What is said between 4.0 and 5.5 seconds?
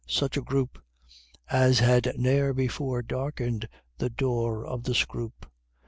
door of the Scroope!